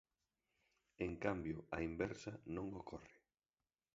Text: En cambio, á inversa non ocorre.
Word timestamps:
En 1.05 1.11
cambio, 1.25 1.57
á 1.75 1.77
inversa 1.89 2.31
non 2.55 2.67
ocorre. 2.81 3.15